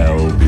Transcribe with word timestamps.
Bell. 0.00 0.39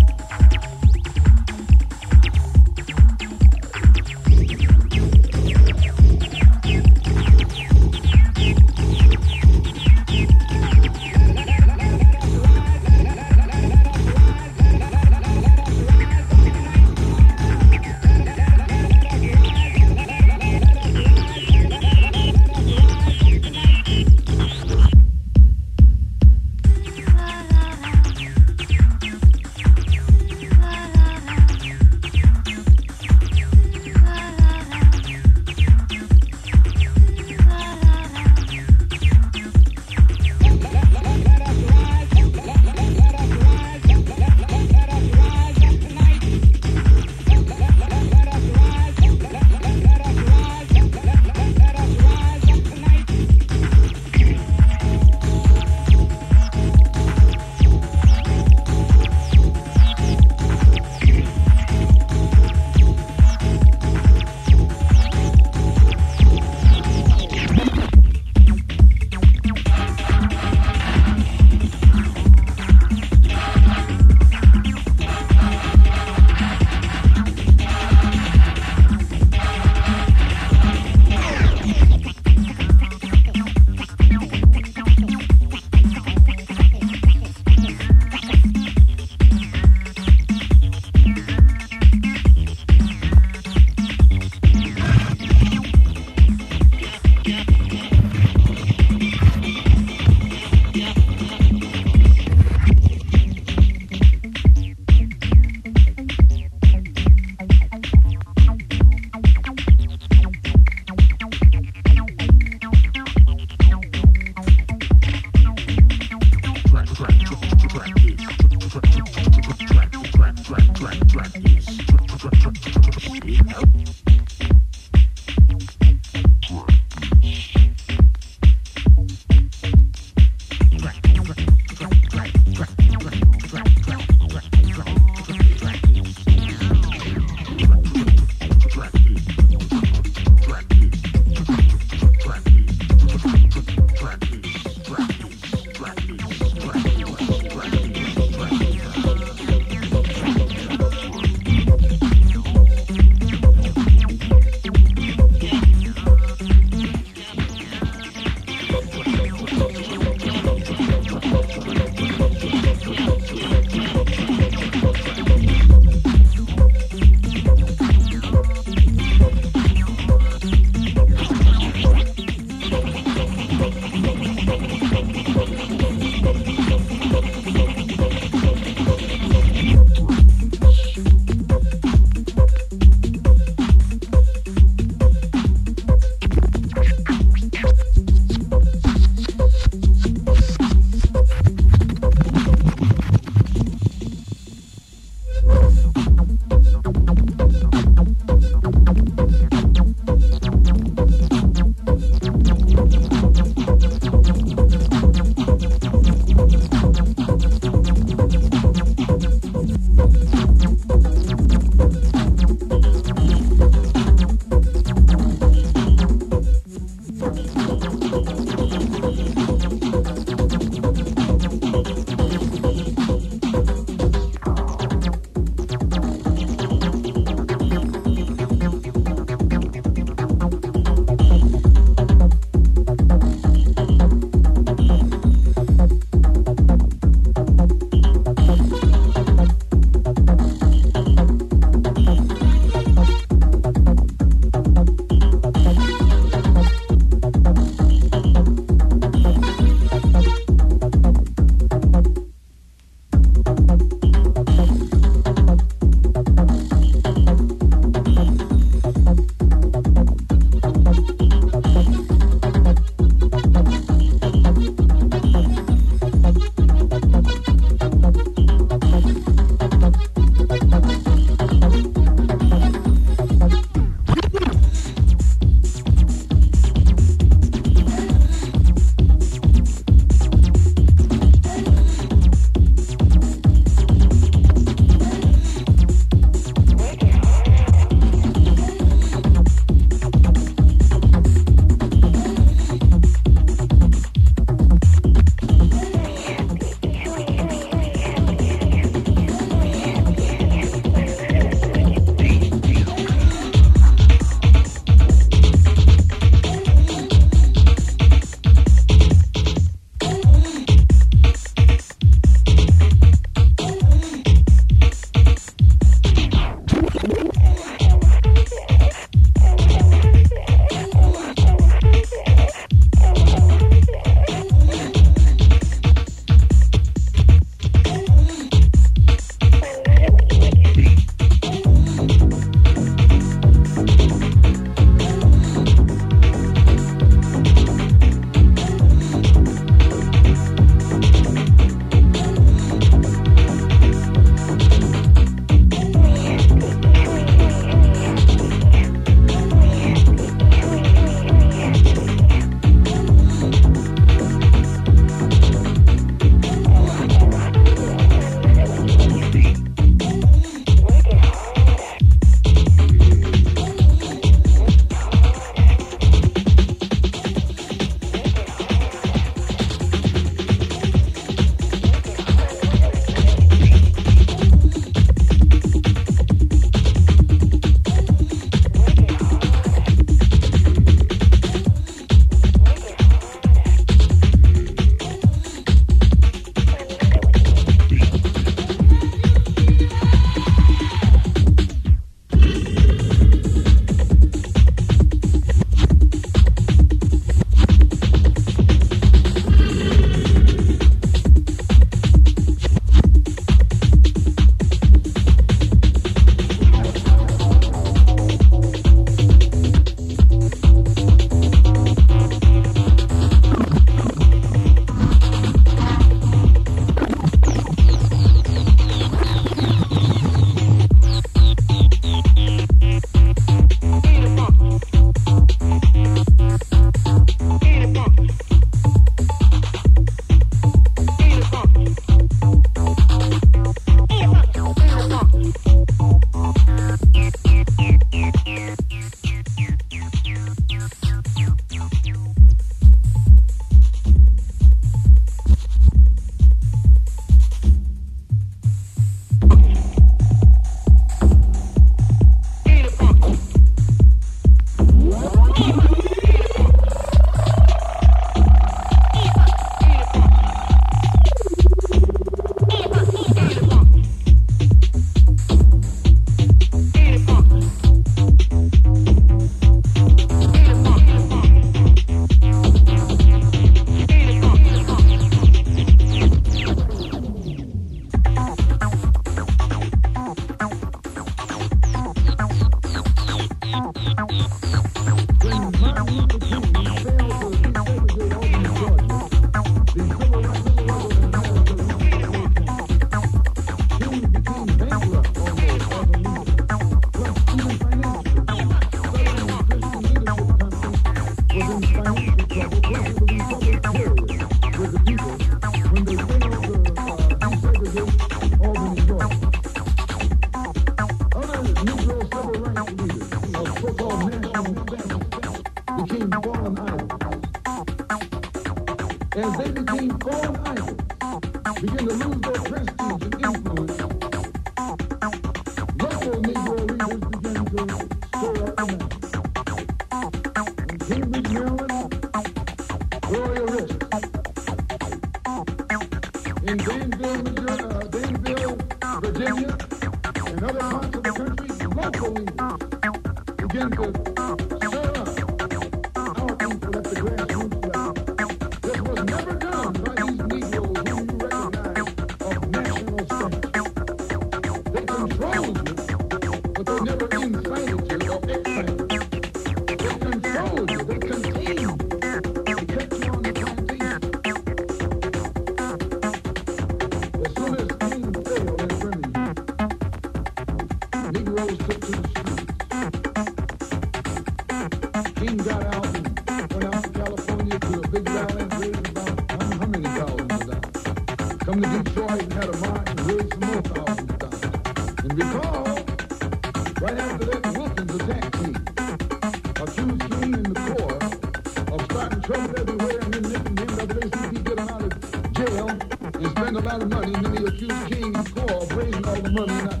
not. 599.66 600.00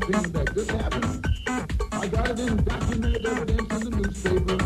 This 0.54 0.70
happened. 0.70 1.26
I 1.92 2.06
got 2.08 2.30
it 2.30 2.40
in 2.40 2.64
documented 2.64 3.26
evidence 3.26 3.84
in 3.84 3.90
the 3.90 3.96
newspaper. 3.96 4.58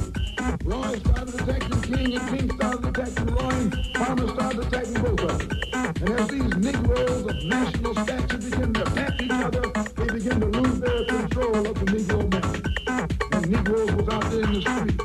Roy 0.64 0.98
started 0.98 1.34
attacking 1.34 1.82
King, 1.82 2.16
and 2.16 2.28
King 2.28 2.50
started 2.56 2.84
attacking 2.86 3.26
Roy, 3.34 3.50
and 3.50 3.74
Farmer 3.96 4.28
started 4.28 4.60
attacking 4.60 5.02
both 5.02 5.20
of 5.20 5.38
them. 5.38 5.50
And 6.00 6.10
as 6.10 6.28
these 6.28 6.56
Negroes 6.56 7.26
of 7.26 7.44
national 7.44 7.94
stature 7.94 8.38
begin 8.38 8.74
to 8.74 8.82
attack 8.82 9.22
each 9.22 9.30
other, 9.32 9.62
they 9.96 10.06
begin 10.14 10.40
to 10.40 10.46
lose 10.46 10.80
their 10.80 11.04
control 11.06 11.56
of 11.66 11.74
the 11.74 11.86
Negro 11.86 12.20
man. 12.30 12.44
And 13.32 13.50
Negroes 13.50 13.92
was 13.92 14.08
out 14.08 14.30
there 14.30 14.42
in 14.42 14.52
the 14.52 14.60
street. 14.60 14.98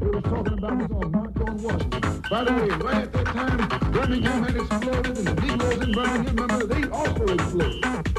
They 0.00 0.06
was 0.06 0.22
talking 0.24 0.58
about 0.58 0.78
this 0.78 0.90
on 0.90 1.00
going 1.00 1.12
march 1.12 1.36
on 1.48 1.62
Washington. 1.62 2.22
By 2.30 2.44
the 2.44 2.52
way, 2.52 2.68
right 2.68 3.02
at 3.02 3.12
that 3.12 3.26
time, 3.26 3.92
Birmingham 3.92 4.44
had 4.44 4.56
exploded, 4.56 5.18
and 5.18 5.26
the 5.26 5.34
Negroes 5.34 5.82
in 5.82 5.92
Birmingham, 5.92 6.36
remember, 6.36 6.66
they 6.66 6.88
also 6.88 7.24
exploded 7.34 8.17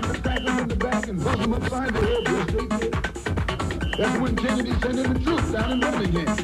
grab 0.00 0.12
the 0.12 0.22
fat 0.22 0.44
line 0.44 0.58
in 0.60 0.68
the 0.68 0.76
back 0.76 1.06
and 1.06 1.22
bust 1.22 1.38
him 1.38 1.52
upside 1.52 1.94
the 1.94 2.00
head 2.00 2.28
with 2.28 2.70
they 2.70 2.78
did. 2.78 2.92
That's 3.96 4.20
when 4.20 4.36
Kennedy 4.36 4.72
sent 4.80 4.98
in 4.98 5.12
the 5.12 5.20
troops 5.20 5.52
down 5.52 5.72
in 5.72 5.80
Birmingham. 5.80 6.36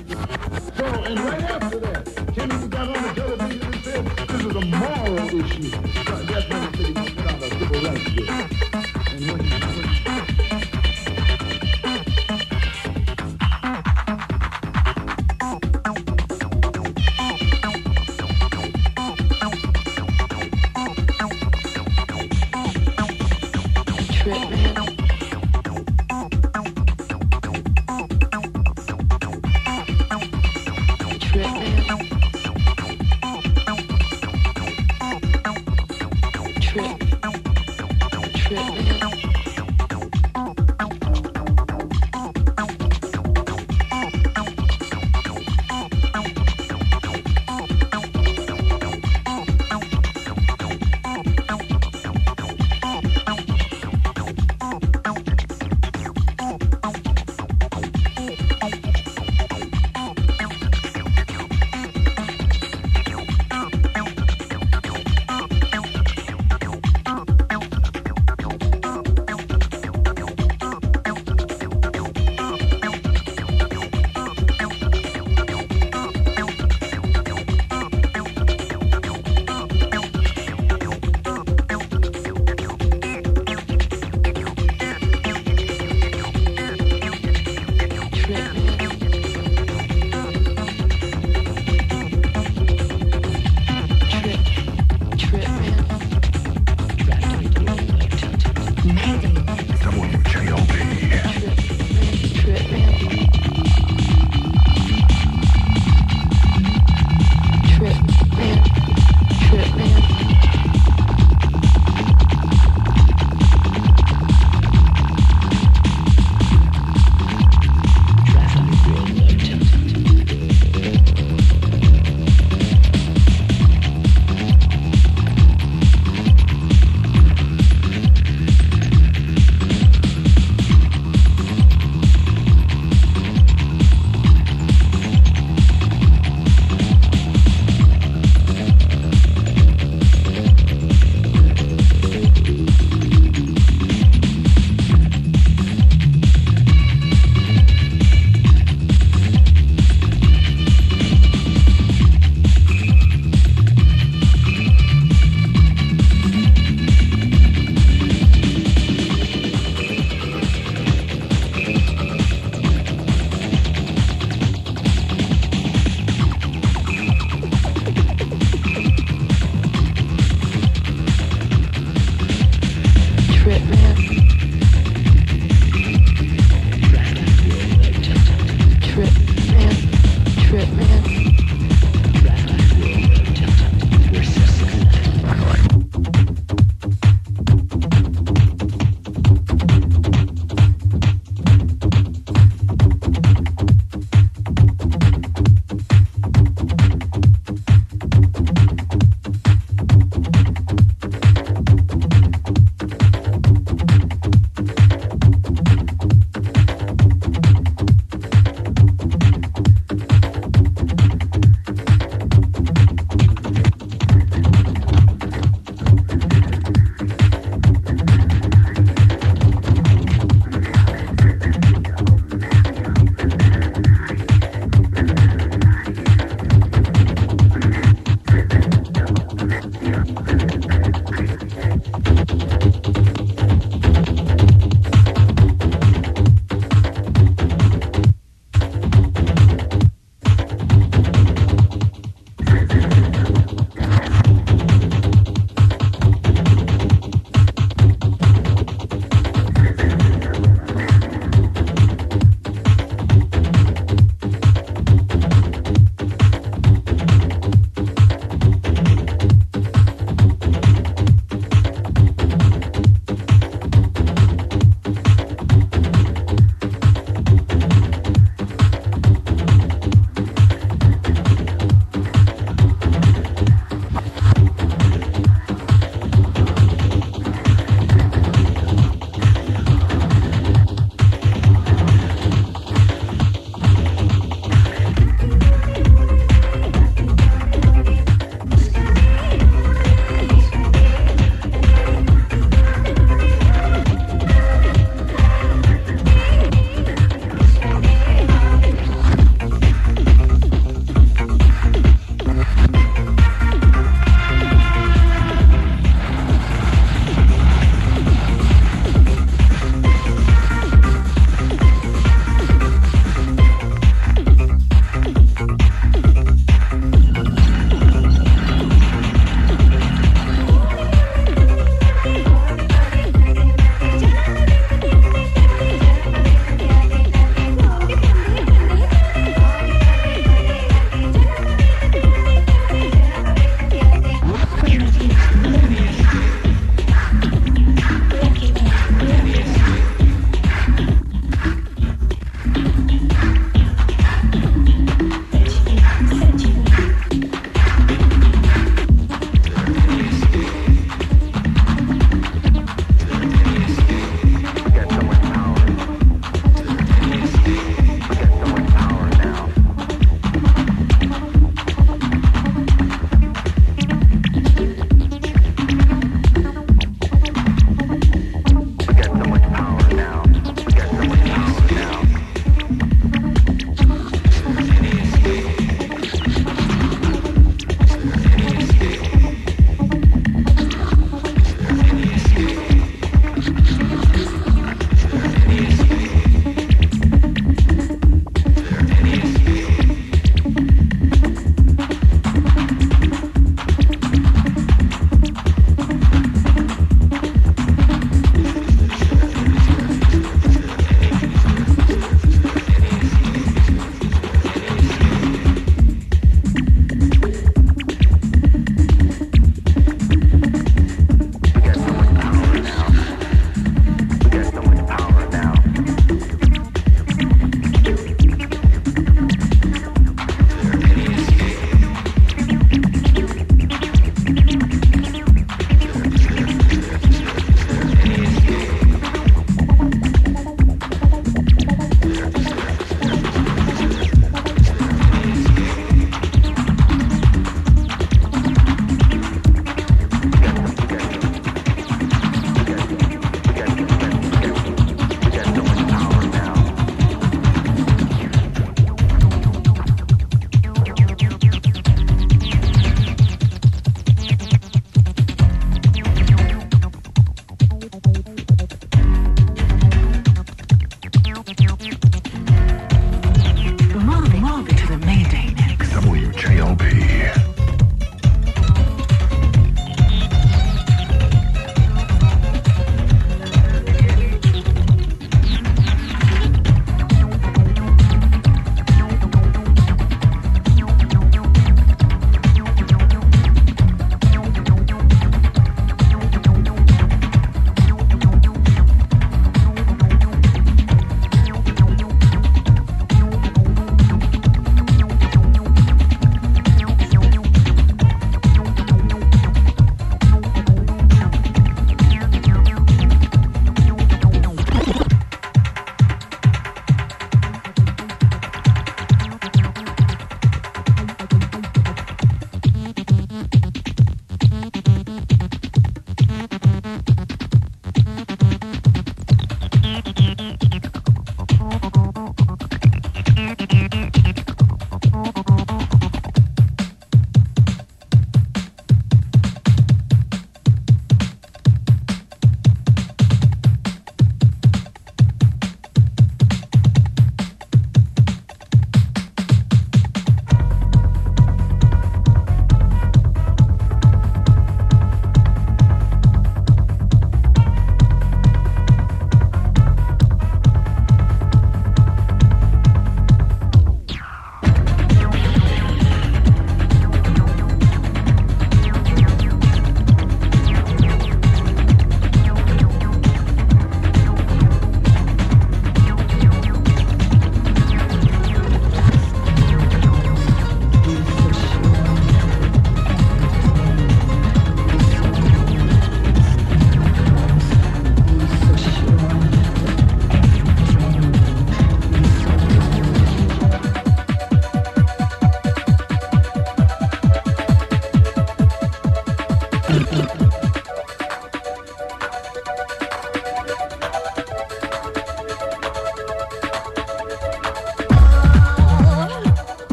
So, 0.77 0.85
and 0.85 1.19
right 1.21 1.43
after 1.43 1.81
that, 1.81 2.35
Kennedy 2.35 2.69
got 2.69 2.97
on 2.97 3.03
the 3.03 3.21
television 3.21 3.63
and 3.63 3.85
said, 3.85 4.07
this 4.29 4.41
is 4.41 4.55
a 4.55 4.61
moral 4.61 5.19
issue. 5.19 5.90